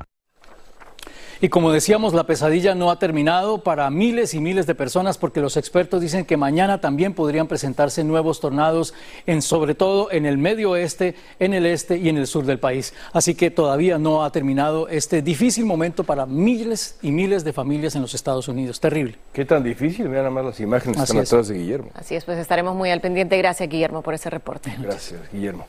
Y 1.44 1.50
como 1.50 1.72
decíamos, 1.72 2.14
la 2.14 2.26
pesadilla 2.26 2.76
no 2.76 2.92
ha 2.92 3.00
terminado 3.00 3.64
para 3.64 3.90
miles 3.90 4.36
y 4.36 4.40
miles 4.40 4.68
de 4.68 4.76
personas 4.76 5.18
porque 5.18 5.42
los 5.42 5.58
expertos 5.58 6.00
dicen 6.00 6.24
que 6.24 6.38
mañana 6.38 6.82
también 6.82 7.16
podrían 7.16 7.48
presentarse 7.48 8.04
nuevos 8.04 8.40
tornados, 8.40 8.94
en, 9.26 9.42
sobre 9.42 9.74
todo 9.74 10.12
en 10.12 10.28
el 10.28 10.38
medio 10.38 10.70
oeste, 10.72 11.16
en 11.40 11.56
el 11.56 11.66
este 11.66 11.98
y 11.98 12.10
en 12.10 12.18
el 12.18 12.28
sur 12.28 12.46
del 12.46 12.60
país. 12.60 12.94
Así 13.12 13.34
que 13.34 13.50
todavía 13.50 13.98
no 13.98 14.24
ha 14.24 14.32
terminado 14.32 14.88
este 14.88 15.24
difícil 15.24 15.66
momento 15.66 16.04
para 16.04 16.28
miles 16.28 17.00
y 17.02 17.12
miles 17.12 17.44
de 17.44 17.54
familias 17.54 17.96
en 17.96 18.04
los 18.04 18.14
Estados 18.14 18.48
Unidos. 18.48 18.80
Terrible. 18.80 19.18
¿Qué 19.34 19.44
tan 19.44 19.64
difícil? 19.64 20.10
Vean 20.10 20.26
nada 20.26 20.30
más 20.30 20.46
las 20.46 20.60
imágenes 20.60 20.98
que 20.98 21.04
están 21.04 21.18
atrás 21.22 21.48
de 21.48 21.58
Guillermo. 21.58 21.90
Así 21.96 22.14
es, 22.14 22.24
pues 22.24 22.38
estaremos 22.38 22.76
muy 22.76 22.92
al 22.92 23.02
pendiente. 23.02 23.36
Gracias, 23.40 23.68
Guillermo, 23.68 24.04
por 24.04 24.14
ese 24.14 24.30
reporte. 24.30 24.76
Gracias, 24.80 25.20
Guillermo. 25.34 25.66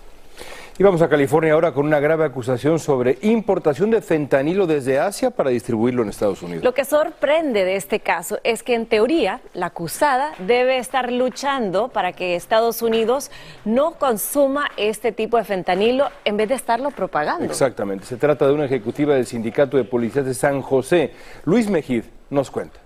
Y 0.78 0.82
vamos 0.82 1.02
a 1.02 1.08
California 1.10 1.52
ahora 1.52 1.72
con 1.72 1.84
una 1.84 2.00
grave 2.00 2.24
acusación 2.24 2.78
sobre 2.78 3.18
importación 3.20 3.90
de 3.90 4.00
fentanilo 4.00 4.66
desde 4.66 4.98
Asia 4.98 5.30
para 5.30 5.50
distribuirlo 5.50 6.02
en 6.02 6.08
Estados 6.08 6.40
Unidos. 6.40 6.64
Lo 6.64 6.72
que 6.72 6.86
sorprende 6.86 7.66
de 7.66 7.76
este 7.76 8.00
caso 8.00 8.38
es 8.42 8.62
que 8.62 8.74
en 8.74 8.86
teoría 8.86 9.42
la 9.52 9.66
acusada 9.66 10.32
debe 10.38 10.78
estar 10.78 11.12
luchando 11.12 11.88
para 11.88 12.14
que 12.14 12.36
Estados 12.36 12.80
Unidos 12.80 13.30
no 13.66 13.92
consuma 13.98 14.70
este 14.78 15.12
tipo 15.12 15.36
de 15.36 15.44
fentanilo 15.44 16.08
en 16.24 16.38
vez 16.38 16.48
de 16.48 16.54
estarlo 16.54 16.90
propagando. 16.90 17.44
Exactamente, 17.44 18.06
se 18.06 18.16
trata 18.16 18.46
de 18.46 18.54
una 18.54 18.64
ejecutiva 18.64 19.14
del 19.14 19.26
Sindicato 19.26 19.76
de 19.76 19.84
Policías 19.84 20.24
de 20.24 20.32
San 20.32 20.62
José. 20.62 21.12
Luis 21.44 21.68
Mejid 21.68 22.04
nos 22.30 22.50
cuenta. 22.50 22.80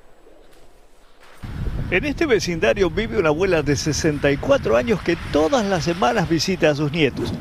En 1.92 2.04
este 2.04 2.26
vecindario 2.26 2.90
vive 2.90 3.16
una 3.16 3.28
abuela 3.28 3.62
de 3.62 3.76
64 3.76 4.76
años 4.76 5.00
que 5.02 5.16
todas 5.32 5.64
las 5.64 5.84
semanas 5.84 6.28
visita 6.28 6.70
a 6.70 6.74
sus 6.74 6.90
nietos 6.90 7.32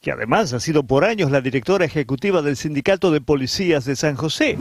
que 0.00 0.12
además 0.12 0.52
ha 0.52 0.60
sido 0.60 0.84
por 0.84 1.04
años 1.04 1.30
la 1.30 1.40
directora 1.40 1.84
ejecutiva 1.84 2.42
del 2.42 2.56
Sindicato 2.56 3.10
de 3.10 3.20
Policías 3.20 3.84
de 3.84 3.96
San 3.96 4.16
José. 4.16 4.56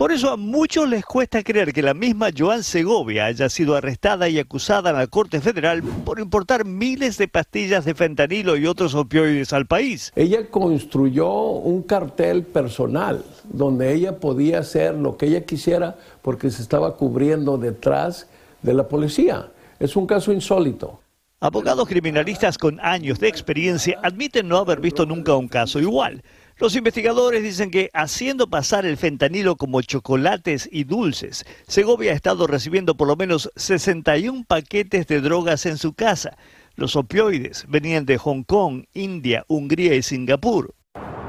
Por 0.00 0.12
eso 0.12 0.30
a 0.30 0.38
muchos 0.38 0.88
les 0.88 1.04
cuesta 1.04 1.42
creer 1.42 1.74
que 1.74 1.82
la 1.82 1.92
misma 1.92 2.30
Joan 2.34 2.62
Segovia 2.62 3.26
haya 3.26 3.50
sido 3.50 3.76
arrestada 3.76 4.30
y 4.30 4.38
acusada 4.38 4.88
en 4.90 4.96
la 4.96 5.06
Corte 5.08 5.42
Federal 5.42 5.82
por 5.82 6.20
importar 6.20 6.64
miles 6.64 7.18
de 7.18 7.28
pastillas 7.28 7.84
de 7.84 7.94
fentanilo 7.94 8.56
y 8.56 8.66
otros 8.66 8.94
opioides 8.94 9.52
al 9.52 9.66
país. 9.66 10.10
Ella 10.16 10.48
construyó 10.48 11.30
un 11.30 11.82
cartel 11.82 12.44
personal 12.44 13.22
donde 13.44 13.92
ella 13.92 14.18
podía 14.20 14.60
hacer 14.60 14.94
lo 14.94 15.18
que 15.18 15.26
ella 15.26 15.44
quisiera 15.44 15.98
porque 16.22 16.50
se 16.50 16.62
estaba 16.62 16.96
cubriendo 16.96 17.58
detrás 17.58 18.26
de 18.62 18.72
la 18.72 18.88
policía. 18.88 19.50
Es 19.78 19.96
un 19.96 20.06
caso 20.06 20.32
insólito. 20.32 20.99
Abogados 21.42 21.88
criminalistas 21.88 22.58
con 22.58 22.78
años 22.80 23.18
de 23.18 23.28
experiencia 23.28 23.98
admiten 24.02 24.46
no 24.46 24.58
haber 24.58 24.78
visto 24.78 25.06
nunca 25.06 25.36
un 25.36 25.48
caso 25.48 25.80
igual. 25.80 26.22
Los 26.58 26.76
investigadores 26.76 27.42
dicen 27.42 27.70
que 27.70 27.88
haciendo 27.94 28.50
pasar 28.50 28.84
el 28.84 28.98
fentanilo 28.98 29.56
como 29.56 29.80
chocolates 29.80 30.68
y 30.70 30.84
dulces, 30.84 31.46
Segovia 31.66 32.12
ha 32.12 32.14
estado 32.14 32.46
recibiendo 32.46 32.94
por 32.94 33.08
lo 33.08 33.16
menos 33.16 33.50
61 33.56 34.44
paquetes 34.46 35.06
de 35.06 35.22
drogas 35.22 35.64
en 35.64 35.78
su 35.78 35.94
casa. 35.94 36.36
Los 36.74 36.94
opioides 36.94 37.64
venían 37.68 38.04
de 38.04 38.18
Hong 38.18 38.42
Kong, 38.42 38.84
India, 38.92 39.46
Hungría 39.48 39.94
y 39.94 40.02
Singapur. 40.02 40.74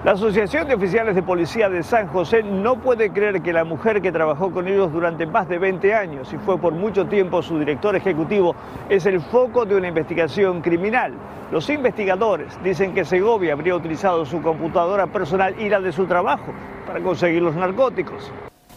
La 0.03 0.13
Asociación 0.13 0.67
de 0.67 0.73
Oficiales 0.73 1.13
de 1.13 1.21
Policía 1.21 1.69
de 1.69 1.83
San 1.83 2.07
José 2.07 2.41
no 2.41 2.81
puede 2.81 3.11
creer 3.11 3.43
que 3.43 3.53
la 3.53 3.63
mujer 3.63 4.01
que 4.01 4.11
trabajó 4.11 4.49
con 4.49 4.67
ellos 4.67 4.91
durante 4.91 5.27
más 5.27 5.47
de 5.47 5.59
20 5.59 5.93
años 5.93 6.33
y 6.33 6.37
fue 6.37 6.57
por 6.57 6.73
mucho 6.73 7.05
tiempo 7.05 7.43
su 7.43 7.59
director 7.59 7.95
ejecutivo 7.95 8.55
es 8.89 9.05
el 9.05 9.21
foco 9.21 9.63
de 9.63 9.75
una 9.75 9.89
investigación 9.89 10.63
criminal. 10.63 11.13
Los 11.51 11.69
investigadores 11.69 12.51
dicen 12.63 12.95
que 12.95 13.05
Segovia 13.05 13.53
habría 13.53 13.75
utilizado 13.75 14.25
su 14.25 14.41
computadora 14.41 15.05
personal 15.05 15.53
y 15.61 15.69
la 15.69 15.79
de 15.79 15.91
su 15.91 16.07
trabajo 16.07 16.51
para 16.87 16.99
conseguir 16.99 17.43
los 17.43 17.55
narcóticos. 17.55 18.31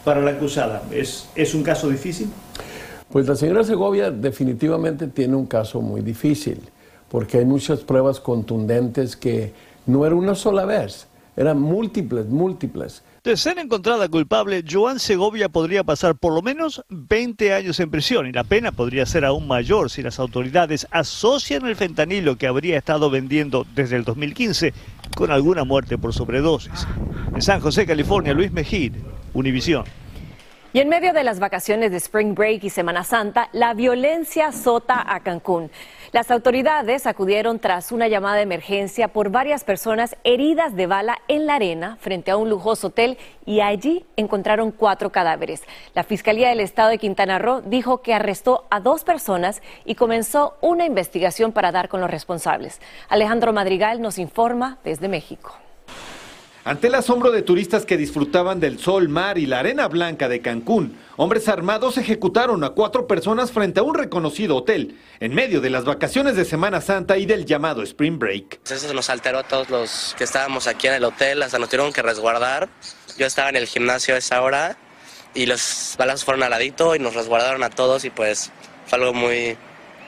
Para 0.05 0.21
la 0.21 0.33
acusada, 0.33 0.83
¿es, 0.91 1.31
es 1.35 1.55
un 1.55 1.63
caso 1.63 1.89
difícil? 1.89 2.31
Pues 3.11 3.27
la 3.27 3.35
señora 3.35 3.65
Segovia 3.65 4.11
definitivamente 4.11 5.07
tiene 5.07 5.37
un 5.37 5.47
caso 5.47 5.81
muy 5.81 6.03
difícil, 6.03 6.61
porque 7.09 7.39
hay 7.39 7.47
muchas 7.47 7.81
pruebas 7.81 8.21
contundentes 8.21 9.17
que 9.17 9.55
no 9.87 10.05
era 10.05 10.15
una 10.15 10.35
sola 10.35 10.67
vez 10.67 11.09
eran 11.37 11.61
múltiples, 11.61 12.27
múltiples. 12.27 13.03
De 13.23 13.37
ser 13.37 13.59
encontrada 13.59 14.09
culpable, 14.09 14.63
Joan 14.69 14.99
Segovia 14.99 15.49
podría 15.49 15.83
pasar 15.83 16.15
por 16.15 16.35
lo 16.35 16.43
menos 16.43 16.85
20 16.91 17.55
años 17.55 17.81
en 17.81 17.91
prisión 17.91 18.27
y 18.27 18.33
la 18.33 18.45
pena 18.45 18.73
podría 18.73 19.07
ser 19.07 19.25
aún 19.25 19.49
mayor 19.49 19.91
si 19.91 20.03
las 20.03 20.19
autoridades 20.19 20.87
asocian 20.91 21.67
el 21.67 21.77
fentanilo 21.77 22.37
que 22.37 22.47
habría 22.47 22.79
estado 22.79 23.11
vendiendo 23.11 23.67
desde 23.75 23.97
el 23.97 24.05
2015 24.05 24.75
con 25.17 25.31
alguna 25.31 25.65
muerte 25.65 25.97
por 25.99 26.13
sobredosis. 26.13 26.87
En 27.35 27.43
San 27.43 27.61
José, 27.61 27.87
California, 27.87 28.35
Luis 28.35 28.53
Mejid, 28.53 28.95
Univisión. 29.33 29.85
Y 30.75 30.81
en 30.81 30.89
medio 30.89 31.13
de 31.13 31.23
las 31.23 31.39
vacaciones 31.39 31.93
de 31.93 31.99
Spring 31.99 32.35
Break 32.35 32.65
y 32.65 32.69
Semana 32.71 33.05
Santa, 33.05 33.49
la 33.53 33.75
violencia 33.75 34.49
azota 34.49 35.05
a 35.07 35.21
Cancún. 35.21 35.71
Las 36.15 36.31
autoridades 36.31 37.09
acudieron 37.09 37.59
tras 37.59 37.91
una 37.91 38.07
llamada 38.07 38.37
de 38.37 38.43
emergencia 38.43 39.09
por 39.09 39.31
varias 39.31 39.65
personas 39.65 40.15
heridas 40.23 40.77
de 40.77 40.87
bala 40.87 41.19
en 41.27 41.45
la 41.45 41.57
arena 41.57 41.97
frente 41.99 42.31
a 42.31 42.37
un 42.37 42.49
lujoso 42.49 42.87
hotel 42.87 43.19
y 43.45 43.59
allí 43.59 44.07
encontraron 44.17 44.71
cuatro 44.71 45.11
cadáveres. 45.11 45.65
La 45.93 46.05
Fiscalía 46.05 46.51
del 46.51 46.61
Estado 46.61 46.91
de 46.91 46.99
Quintana 46.99 47.41
Roo 47.41 47.63
dijo 47.63 48.01
que 48.03 48.15
arrestó 48.15 48.65
a 48.71 48.79
dos 48.79 49.03
personas 49.03 49.61
y 49.85 49.97
comenzó 49.97 50.55
una 50.61 50.87
investigación 50.87 51.51
para 51.51 51.73
dar 51.73 51.89
con 51.89 52.01
los 52.01 52.13
responsables. 52.13 52.81
Alejandro 53.09 53.53
Madrigal 53.53 54.01
nos 54.01 54.21
informa 54.21 54.79
desde 54.85 55.09
México. 55.09 55.64
Ante 56.67 56.87
el 56.87 56.95
asombro 56.95 57.31
de 57.31 57.43
turistas 57.43 57.85
que 57.85 57.99
disfrutaban 57.99 58.59
del 58.59 58.79
sol, 58.79 59.11
mar 59.11 59.37
y 59.37 59.45
la 59.45 59.59
arena 59.59 59.87
blanca 59.87 60.31
de 60.31 60.41
Cancún, 60.41 60.99
hombres 61.19 61.47
armados 61.51 61.99
ejecutaron 61.99 62.65
a 62.65 62.71
cuatro 62.71 63.07
personas 63.07 63.53
frente 63.53 63.81
a 63.81 63.83
un 63.83 63.95
reconocido 63.95 64.57
hotel 64.57 64.99
en 65.21 65.35
medio 65.35 65.61
de 65.61 65.69
las 65.69 65.85
vacaciones 65.85 66.37
de 66.37 66.47
Semana 66.47 66.81
Santa 66.81 67.19
y 67.19 67.27
del 67.27 67.45
llamado 67.45 67.83
Spring 67.83 68.19
Break. 68.19 68.61
Eso 68.65 68.95
nos 68.95 69.11
alteró 69.11 69.41
a 69.41 69.43
todos 69.43 69.69
los 69.69 70.15
que 70.17 70.25
estábamos 70.25 70.67
aquí 70.67 70.87
en 70.87 70.95
el 70.95 71.05
hotel, 71.05 71.43
hasta 71.43 71.59
nos 71.59 71.69
tuvieron 71.69 71.93
que 71.93 72.01
resguardar. 72.01 72.71
Yo 73.19 73.27
estaba 73.27 73.51
en 73.51 73.57
el 73.57 73.67
gimnasio 73.67 74.15
a 74.15 74.19
esa 74.19 74.41
hora 74.41 74.79
y 75.35 75.45
los 75.45 75.95
balazos 75.99 76.25
fueron 76.25 76.45
al 76.45 76.51
ladito 76.51 76.97
y 76.97 76.99
nos 76.99 77.13
resguardaron 77.13 77.63
a 77.63 77.69
todos 77.69 78.07
y 78.07 78.11
pues 78.11 78.51
fue 78.87 78.99
algo 79.01 79.13
muy, 79.13 79.59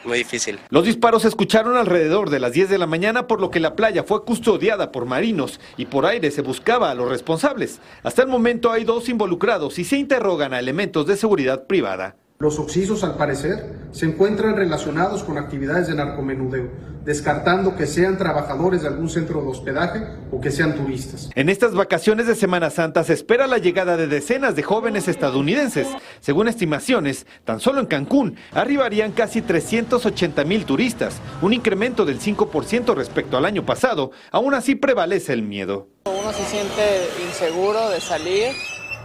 muy 0.07 0.19
difícil. 0.19 0.59
Los 0.71 0.85
disparos 0.85 1.23
se 1.23 1.29
escucharon 1.29 1.77
alrededor 1.77 2.31
de 2.31 2.41
las 2.41 2.53
10 2.53 2.69
de 2.69 2.79
la 2.79 2.87
mañana, 2.87 3.27
por 3.27 3.41
lo 3.41 3.51
que 3.51 3.61
la 3.61 3.77
playa 3.77 4.05
fue 4.05 4.25
custodiada 4.25 4.93
por 4.93 5.07
marinos 5.07 5.61
y 5.77 5.87
por 5.87 6.07
aire 6.07 6.31
se 6.31 6.43
buscaba 6.43 6.91
a 6.91 6.95
los 6.95 7.09
responsables. 7.09 7.81
Hasta 8.03 8.23
el 8.23 8.29
momento 8.29 8.71
hay 8.71 8.85
dos 8.85 9.09
involucrados 9.09 9.79
y 9.79 9.85
se 9.85 9.97
interrogan 9.97 10.55
a 10.55 10.59
elementos 10.59 11.07
de 11.07 11.17
seguridad 11.17 11.67
privada. 11.67 12.17
Los 12.39 12.59
occisos, 12.59 13.03
al 13.03 13.17
parecer, 13.17 13.89
se 13.93 14.05
encuentran 14.05 14.57
relacionados 14.57 15.25
con 15.25 15.39
actividades 15.39 15.87
de 15.87 15.95
narcomenudeo, 15.95 16.69
descartando 17.03 17.77
que 17.77 17.87
sean 17.87 18.19
trabajadores 18.19 18.83
de 18.83 18.89
algún 18.89 19.09
centro 19.09 19.41
de 19.41 19.49
hospedaje 19.49 20.03
o 20.31 20.39
que 20.39 20.51
sean 20.51 20.75
turistas. 20.75 21.31
En 21.35 21.49
estas 21.49 21.73
vacaciones 21.73 22.27
de 22.27 22.35
Semana 22.35 22.69
Santa 22.69 23.05
se 23.05 23.15
espera 23.15 23.47
la 23.47 23.57
llegada 23.57 23.97
de 23.97 24.07
decenas 24.07 24.55
de 24.55 24.63
jóvenes 24.63 25.09
estadounidenses. 25.09 25.89
Según 26.21 26.47
estimaciones, 26.47 27.27
tan 27.45 27.59
solo 27.59 27.81
en 27.81 27.87
Cancún 27.87 28.37
arribarían 28.53 29.13
casi 29.13 29.41
380 29.41 30.45
mil 30.45 30.67
turistas, 30.67 31.23
un 31.41 31.55
incremento 31.55 32.05
del 32.05 32.21
5% 32.21 32.95
respecto 32.95 33.39
al 33.39 33.47
año 33.47 33.65
pasado. 33.65 34.11
Aún 34.31 34.53
así 34.53 34.75
prevalece 34.75 35.33
el 35.33 35.41
miedo. 35.41 35.89
Uno 36.05 36.35
se 36.35 36.45
siente 36.45 37.09
inseguro 37.27 37.89
de 37.89 38.01
salir 38.03 38.53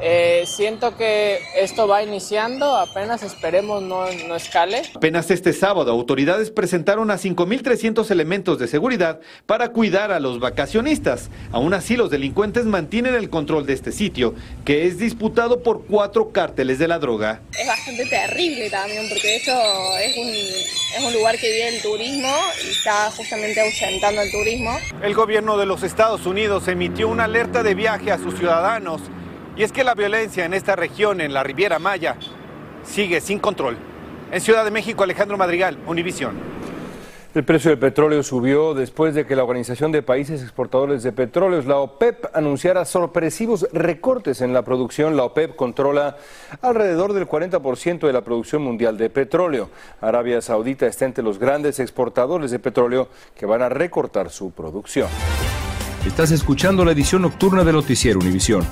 eh, 0.04 0.46
siento 0.48 0.98
que 0.98 1.40
esto 1.56 1.88
va 1.88 2.02
iniciando, 2.02 2.76
apenas 2.76 3.22
esperemos 3.22 3.84
no, 3.84 4.06
no 4.28 4.36
escale. 4.36 4.82
Apenas 4.96 5.30
este 5.30 5.54
sábado, 5.54 5.92
autoridades 5.92 6.50
presentaron 6.50 7.12
a 7.12 7.18
5.300 7.18 8.10
elementos 8.10 8.58
de 8.58 8.68
seguridad 8.68 9.20
para 9.46 9.70
cuidar 9.70 10.12
a 10.12 10.20
los 10.20 10.40
vacacionistas. 10.40 11.30
Aún 11.52 11.76
así, 11.76 11.96
los 11.96 12.10
delincuentes 12.10 12.66
mantienen 12.66 13.14
el 13.14 13.30
control 13.30 13.68
de 13.68 13.74
este 13.74 13.92
sitio, 13.92 14.34
que 14.66 14.88
es 14.88 14.98
disputado 14.98 15.62
por 15.62 15.86
cuatro 15.86 16.32
cárteles 16.32 16.80
de 16.80 16.88
la 16.88 16.98
droga. 16.98 17.42
Es 17.60 17.68
bastante 17.68 18.06
terrible 18.08 18.70
también, 18.72 19.08
porque 19.08 19.28
de 19.28 19.36
hecho 19.36 19.54
es 20.00 20.18
un, 20.18 20.30
es 20.30 21.06
un 21.06 21.14
lugar 21.14 21.38
que 21.38 21.52
vive 21.52 21.76
el 21.76 21.82
turismo 21.82 22.36
y 22.66 22.72
está 22.72 23.12
justamente 23.12 23.62
ausentando 23.62 24.22
el 24.22 24.32
turismo. 24.32 24.80
El 25.04 25.14
gobierno 25.14 25.58
de 25.58 25.68
los 25.68 25.84
Estados 25.84 26.26
Unidos 26.26 26.68
emitió 26.68 27.08
una 27.08 27.26
alerta 27.26 27.62
de 27.62 27.76
viaje 27.76 28.12
a 28.12 28.18
sus 28.18 28.36
ciudadanos 28.38 29.02
y 29.56 29.64
es 29.64 29.72
que 29.72 29.84
la 29.84 29.96
violencia 29.96 30.46
en 30.46 30.54
esta 30.54 30.76
región, 30.76 31.22
en 31.22 31.34
la 31.34 31.44
Riviera 31.44 31.80
Maya, 31.80 32.18
sigue 32.84 33.22
sin 33.22 33.40
control. 33.40 33.78
En 34.32 34.42
Ciudad 34.42 34.64
de 34.64 34.72
México, 34.72 35.04
Alejandro 35.04 35.38
Madrigal, 35.38 35.78
Univisión. 35.86 36.52
El 37.34 37.46
precio 37.46 37.70
del 37.70 37.80
petróleo 37.80 38.24
subió 38.24 38.74
después 38.74 39.16
de 39.16 39.26
que 39.26 39.38
la 39.38 39.44
Organización 39.44 39.94
de 39.94 40.04
Países 40.04 40.42
Exportadores 40.42 41.02
de 41.02 41.14
Petróleos, 41.14 41.66
la 41.66 41.78
OPEP, 41.78 42.26
anunciara 42.34 42.84
sorpresivos 42.84 43.66
recortes 43.72 44.42
en 44.42 44.52
la 44.52 44.64
producción. 44.64 45.16
La 45.16 45.24
OPEP 45.24 45.56
controla 45.56 46.18
alrededor 46.62 47.14
del 47.14 47.30
40% 47.30 48.06
de 48.06 48.12
la 48.12 48.22
producción 48.22 48.64
mundial 48.64 48.98
de 48.98 49.10
petróleo. 49.10 49.70
Arabia 50.02 50.42
Saudita 50.42 50.88
está 50.88 51.06
entre 51.06 51.24
los 51.24 51.40
grandes 51.40 51.80
exportadores 51.80 52.52
de 52.52 52.60
petróleo 52.60 53.08
que 53.34 53.46
van 53.46 53.62
a 53.62 53.70
recortar 53.70 54.30
su 54.30 54.52
producción. 54.52 55.08
Estás 56.06 56.32
escuchando 56.32 56.84
la 56.84 56.92
edición 56.92 57.22
nocturna 57.22 57.64
de 57.64 57.72
Noticiero 57.72 58.20
Univisión. 58.20 58.68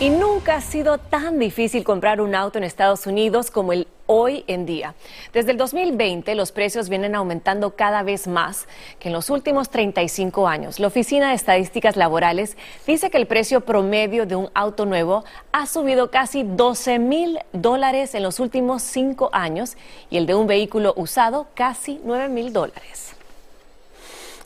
Y 0.00 0.08
nunca 0.08 0.54
ha 0.54 0.60
sido 0.62 0.96
tan 0.96 1.38
difícil 1.38 1.84
comprar 1.84 2.22
un 2.22 2.34
auto 2.34 2.56
en 2.56 2.64
Estados 2.64 3.06
Unidos 3.06 3.50
como 3.50 3.74
el 3.74 3.86
hoy 4.06 4.44
en 4.46 4.64
día. 4.64 4.94
Desde 5.34 5.50
el 5.50 5.58
2020 5.58 6.34
los 6.36 6.52
precios 6.52 6.88
vienen 6.88 7.14
aumentando 7.14 7.76
cada 7.76 8.02
vez 8.02 8.26
más 8.26 8.66
que 8.98 9.08
en 9.08 9.12
los 9.12 9.28
últimos 9.28 9.68
35 9.68 10.48
años. 10.48 10.80
La 10.80 10.86
Oficina 10.86 11.28
de 11.28 11.34
Estadísticas 11.34 11.96
Laborales 11.96 12.56
dice 12.86 13.10
que 13.10 13.18
el 13.18 13.26
precio 13.26 13.60
promedio 13.60 14.24
de 14.24 14.36
un 14.36 14.48
auto 14.54 14.86
nuevo 14.86 15.22
ha 15.52 15.66
subido 15.66 16.10
casi 16.10 16.44
12 16.44 16.98
mil 16.98 17.38
dólares 17.52 18.14
en 18.14 18.22
los 18.22 18.40
últimos 18.40 18.80
cinco 18.80 19.28
años 19.34 19.76
y 20.08 20.16
el 20.16 20.24
de 20.24 20.34
un 20.34 20.46
vehículo 20.46 20.94
usado 20.96 21.48
casi 21.54 22.00
9 22.02 22.30
mil 22.30 22.54
dólares. 22.54 23.19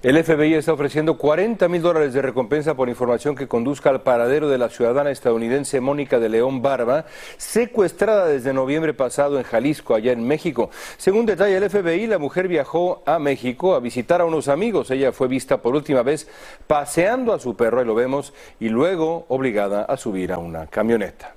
El 0.04 0.23
FBI 0.23 0.52
está 0.52 0.75
ofreciendo 0.75 1.16
40 1.16 1.66
mil 1.66 1.80
dólares 1.80 2.12
de 2.12 2.20
recompensa 2.20 2.75
por 2.75 2.90
información 2.90 3.34
que 3.34 3.49
conduzca 3.49 3.88
al 3.88 4.02
paradero 4.02 4.50
de 4.50 4.58
la 4.58 4.68
ciudadana 4.68 5.11
estadounidense 5.11 5.80
Mónica 5.80 6.18
de 6.18 6.28
León 6.28 6.61
Barba, 6.61 7.06
secuestrada 7.38 8.26
desde 8.26 8.52
noviembre 8.52 8.92
pasado 8.92 9.38
en 9.38 9.44
Jalisco, 9.44 9.94
allá 9.94 10.12
en 10.12 10.28
México. 10.28 10.68
Según 10.99 11.25
detalla 11.25 11.56
el 11.56 11.70
FBI, 11.70 12.06
la 12.06 12.18
mujer 12.18 12.49
viajó 12.49 13.02
a 13.06 13.18
México 13.18 13.75
a 13.75 13.80
visitar 13.80 14.20
a 14.20 14.26
unos 14.26 14.49
amigos. 14.49 14.90
Ella 14.90 15.11
fue 15.11 15.26
vista 15.26 15.62
por 15.62 15.75
última 15.75 16.02
vez 16.02 16.28
paseando 16.66 17.32
a 17.32 17.38
su 17.38 17.56
perro, 17.56 17.80
ahí 17.80 17.87
lo 17.87 17.94
vemos, 17.94 18.34
y 18.61 18.68
luego 18.68 19.25
obligada 19.28 19.84
a 19.84 19.96
subir 19.96 20.32
a 20.34 20.38
una 20.38 20.66
camioneta. 20.66 21.34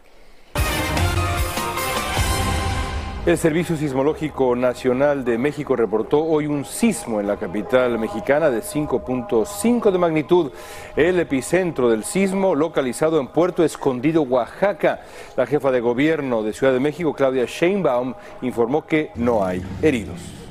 El 3.28 3.38
Servicio 3.38 3.76
Sismológico 3.76 4.56
Nacional 4.56 5.26
de 5.26 5.38
México 5.38 5.76
reportó 5.76 6.24
hoy 6.24 6.48
un 6.48 6.64
sismo 6.64 7.20
en 7.20 7.28
la 7.28 7.36
capital 7.36 8.00
mexicana 8.00 8.50
de 8.50 8.62
5.5 8.62 9.92
de 9.92 9.98
magnitud, 9.98 10.52
el 10.96 11.20
epicentro 11.20 11.90
del 11.90 12.06
sismo 12.06 12.56
localizado 12.56 13.20
en 13.20 13.28
Puerto 13.28 13.66
Escondido, 13.66 14.22
Oaxaca. 14.22 15.02
La 15.36 15.46
jefa 15.46 15.72
de 15.72 15.82
gobierno 15.82 16.42
de 16.42 16.54
Ciudad 16.54 16.72
de 16.72 16.80
México, 16.80 17.14
Claudia 17.14 17.44
Sheinbaum, 17.44 18.14
informó 18.44 18.86
que 18.86 19.12
no 19.16 19.44
hay 19.44 19.62
heridos. 19.82 20.47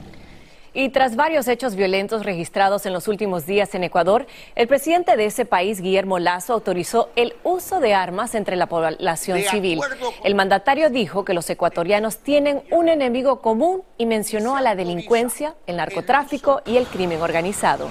Y 0.77 0.91
tras 0.91 1.17
varios 1.17 1.49
hechos 1.49 1.75
violentos 1.75 2.27
registrados 2.27 2.85
en 2.85 2.93
los 2.93 3.09
últimos 3.09 3.47
días 3.47 3.75
en 3.75 3.83
Ecuador, 3.83 4.27
el 4.55 4.69
presidente 4.69 5.17
de 5.17 5.25
ese 5.25 5.47
país, 5.47 5.81
Guillermo 5.81 6.19
Lazo, 6.19 6.53
autorizó 6.53 7.09
el 7.17 7.35
uso 7.45 7.81
de 7.81 7.95
armas 7.95 8.35
entre 8.35 8.57
la 8.57 8.67
población 8.67 9.41
civil. 9.41 9.81
El 10.23 10.35
mandatario 10.35 10.91
dijo 10.91 11.25
que 11.25 11.33
los 11.33 11.49
ecuatorianos 11.49 12.19
tienen 12.19 12.63
un 12.71 12.91
enemigo 12.91 13.41
común 13.41 13.85
y 13.97 14.05
mencionó 14.05 14.55
a 14.55 14.61
la 14.61 14.75
delincuencia, 14.75 15.55
el 15.67 15.77
narcotráfico 15.79 16.61
y 16.67 16.77
el 16.77 16.85
crimen 16.87 17.23
organizado. 17.23 17.89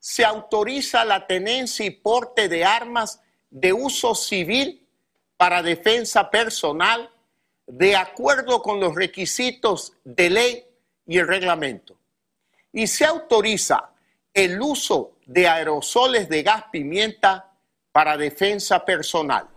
Se 0.00 0.24
autoriza 0.24 1.04
la 1.04 1.28
tenencia 1.28 1.86
y 1.86 1.90
porte 1.90 2.48
de 2.48 2.64
armas 2.64 3.20
de 3.50 3.72
uso 3.72 4.16
civil 4.16 4.84
para 5.36 5.62
defensa 5.62 6.28
personal 6.28 7.08
de 7.68 7.94
acuerdo 7.94 8.62
con 8.62 8.80
los 8.80 8.96
requisitos 8.96 9.92
de 10.02 10.30
ley 10.30 10.67
y 11.08 11.18
el 11.18 11.26
reglamento. 11.26 11.96
Y 12.72 12.86
se 12.86 13.04
autoriza 13.04 13.90
el 14.32 14.60
uso 14.60 15.14
de 15.26 15.48
aerosoles 15.48 16.28
de 16.28 16.42
gas 16.44 16.64
pimienta 16.70 17.50
para 17.90 18.16
defensa 18.16 18.84
personal. 18.84 19.48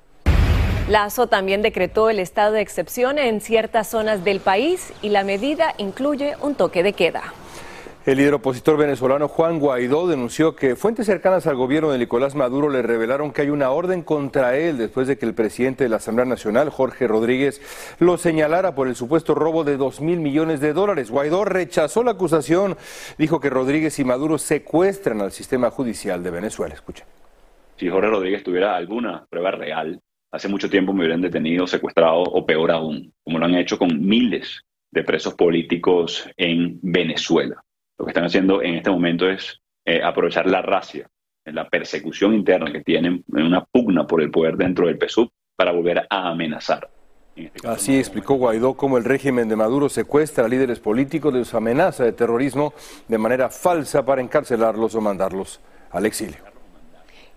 Lazo 0.88 1.28
también 1.28 1.62
decretó 1.62 2.10
el 2.10 2.20
estado 2.20 2.54
de 2.54 2.62
excepción 2.62 3.20
en 3.20 3.40
ciertas 3.42 3.90
zonas 3.90 4.24
del 4.24 4.40
país 4.40 4.92
y 5.02 5.10
la 5.10 5.24
medida 5.24 5.76
incluye 5.78 6.36
un 6.42 6.56
toque 6.56 6.82
de 6.82 6.94
queda. 6.94 7.34
El 8.04 8.18
líder 8.18 8.34
opositor 8.34 8.78
venezolano 8.78 9.28
Juan 9.28 9.60
Guaidó 9.60 10.08
denunció 10.08 10.56
que 10.56 10.76
fuentes 10.76 11.06
cercanas 11.06 11.46
al 11.46 11.56
gobierno 11.56 11.92
de 11.92 12.00
Nicolás 12.00 12.34
Maduro 12.34 12.68
le 12.68 12.82
revelaron 12.82 13.32
que 13.32 13.44
hay 13.44 13.52
una 13.52 13.70
orden 13.70 14.02
contra 14.02 14.58
él 14.58 14.80
después 14.80 15.08
de 15.08 15.20
que 15.20 15.28
el 15.28 15.36
presidente 15.36 15.84
de 15.84 15.90
la 15.92 15.98
Asamblea 15.98 16.26
Nacional, 16.26 16.72
Jorge 16.72 17.06
Rodríguez, 17.06 17.62
lo 18.00 18.18
señalara 18.18 18.74
por 18.74 18.88
el 18.88 18.96
supuesto 18.96 19.36
robo 19.36 19.64
de 19.64 19.78
dos 19.78 20.02
mil 20.02 20.20
millones 20.20 20.62
de 20.62 20.74
dólares. 20.74 21.12
Guaidó 21.12 21.46
rechazó 21.46 22.04
la 22.04 22.14
acusación, 22.14 22.76
dijo 23.20 23.40
que 23.40 23.52
Rodríguez 23.52 24.00
y 24.00 24.04
Maduro 24.04 24.40
secuestran 24.40 25.22
al 25.22 25.32
sistema 25.32 25.70
judicial 25.70 26.24
de 26.24 26.32
Venezuela. 26.32 26.74
Escucha. 26.74 27.06
Si 27.78 27.88
Jorge 27.88 28.10
Rodríguez 28.10 28.42
tuviera 28.42 28.76
alguna 28.76 29.28
prueba 29.30 29.52
real, 29.52 30.00
hace 30.32 30.48
mucho 30.48 30.72
tiempo 30.72 30.92
me 30.92 31.02
hubieran 31.02 31.22
detenido, 31.22 31.68
secuestrado 31.68 32.24
o 32.24 32.48
peor 32.48 32.72
aún, 32.72 33.14
como 33.24 33.38
lo 33.38 33.46
han 33.46 33.54
hecho 33.54 33.78
con 33.78 34.04
miles 34.04 34.64
de 34.90 35.04
presos 35.04 35.36
políticos 35.36 36.28
en 36.36 36.80
Venezuela. 36.82 37.64
Lo 38.02 38.06
que 38.06 38.14
están 38.14 38.26
haciendo 38.26 38.64
en 38.64 38.74
este 38.74 38.90
momento 38.90 39.30
es 39.30 39.62
eh, 39.86 40.02
aprovechar 40.02 40.48
la 40.48 40.64
racia, 40.64 41.08
la 41.46 41.70
persecución 41.70 42.34
interna 42.34 42.72
que 42.72 42.82
tienen 42.82 43.24
en 43.32 43.46
una 43.46 43.64
pugna 43.64 44.08
por 44.08 44.24
el 44.24 44.32
poder 44.32 44.58
dentro 44.58 44.88
del 44.88 44.98
PSUV 44.98 45.30
para 45.56 45.72
volver 45.72 46.08
a 46.10 46.32
amenazar. 46.32 46.90
Este 47.36 47.68
Así 47.68 48.00
explicó 48.00 48.34
Guaidó 48.34 48.74
cómo 48.74 48.98
el 48.98 49.04
régimen 49.04 49.48
de 49.48 49.56
Maduro 49.56 49.88
secuestra 49.88 50.46
a 50.46 50.48
líderes 50.48 50.80
políticos 50.80 51.32
de 51.32 51.46
su 51.46 51.56
amenaza 51.56 52.04
de 52.04 52.14
terrorismo 52.14 52.74
de 53.08 53.20
manera 53.20 53.50
falsa 53.50 54.04
para 54.04 54.24
encarcelarlos 54.24 54.96
o 54.96 55.02
mandarlos 55.02 55.62
al 55.92 56.08
exilio. 56.08 56.51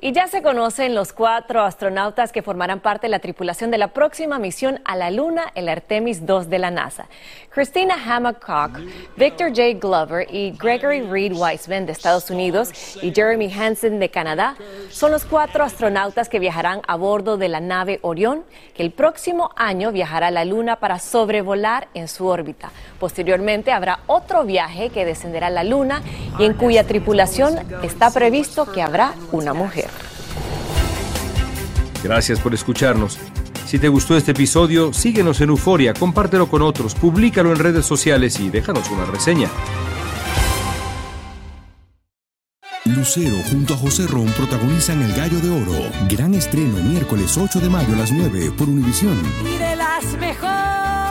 Y 0.00 0.12
ya 0.12 0.26
se 0.26 0.42
conocen 0.42 0.94
los 0.94 1.12
cuatro 1.12 1.62
astronautas 1.62 2.30
que 2.30 2.42
formarán 2.42 2.80
parte 2.80 3.07
de 3.07 3.11
la 3.11 3.20
tripulación 3.20 3.70
de 3.70 3.78
la 3.78 3.88
próxima 3.88 4.38
misión 4.38 4.80
a 4.85 4.96
la 4.96 5.11
Luna, 5.11 5.44
el 5.54 5.68
Artemis 5.68 6.26
2 6.26 6.50
de 6.50 6.59
la 6.59 6.70
NASA. 6.70 7.07
Christina 7.50 7.94
Hammacock, 7.94 8.80
Victor 9.16 9.50
J. 9.50 9.78
Glover 9.80 10.26
y 10.28 10.50
Gregory 10.59 11.02
Reed 11.02 11.33
Wiseman 11.33 11.87
de 11.87 11.92
Estados 11.92 12.28
Unidos 12.28 12.96
y 13.00 13.12
Jeremy 13.14 13.50
Hansen 13.50 14.00
de 14.00 14.11
Canadá 14.11 14.57
son 14.90 15.12
los 15.12 15.24
cuatro 15.24 15.62
astronautas 15.62 16.28
que 16.28 16.40
viajarán 16.40 16.83
a 16.88 16.96
bordo 16.96 17.38
de 17.38 17.48
la 17.48 17.61
nave 17.61 18.00
Orión, 18.02 18.44
que 18.74 18.83
el 18.83 18.90
próximo 18.90 19.52
año 19.57 19.92
viajará 19.92 20.26
a 20.26 20.33
la 20.33 20.44
Luna 20.44 20.76
para 20.76 20.98
sobrevolar 20.98 21.88
en 21.94 22.09
su 22.09 22.26
órbita. 22.26 22.72
Posteriormente 22.98 23.70
habrá 23.70 24.00
otro 24.07 24.44
viaje 24.44 24.90
que 24.90 25.04
descenderá 25.04 25.46
a 25.46 25.50
la 25.50 25.64
Luna 25.64 26.02
y 26.38 26.44
en 26.44 26.54
cuya 26.54 26.85
tripulación 26.85 27.59
está 27.83 28.11
previsto 28.11 28.70
que 28.70 28.83
habrá 28.83 29.14
una 29.30 29.54
mujer. 29.54 29.93
Gracias 32.05 32.38
por 32.38 32.53
escucharnos. 32.53 33.19
Si 33.64 33.79
te 33.79 33.88
gustó 33.88 34.14
este 34.14 34.33
episodio, 34.33 34.93
síguenos 34.93 35.40
en 35.40 35.49
Euforia, 35.49 35.95
compártelo 35.95 36.51
con 36.51 36.61
otros, 36.61 36.95
públicalo 36.95 37.51
en 37.51 37.59
redes 37.59 37.87
sociales 37.87 38.38
y 38.40 38.51
déjanos 38.51 38.90
una 38.90 39.07
reseña. 39.07 39.49
Lucero 42.85 43.37
junto 43.51 43.73
a 43.73 43.79
José 43.79 44.07
Ron 44.07 44.27
protagonizan 44.37 45.01
El 45.01 45.14
Gallo 45.14 45.40
de 45.40 45.49
Oro. 45.49 45.90
Gran 46.11 46.35
estreno 46.35 46.77
miércoles 46.83 47.38
8 47.38 47.59
de 47.59 47.71
mayo 47.71 47.95
a 47.95 47.97
las 47.97 48.12
9 48.12 48.53
por 48.59 48.69
Univisión. 48.69 49.19
Y 49.43 49.57
de 49.57 49.75
las 49.75 50.05
mejores. 50.19 51.04